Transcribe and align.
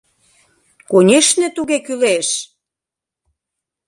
Конешне, 0.89 1.47
туге 1.55 1.77
кӱлеш!.. 1.85 2.29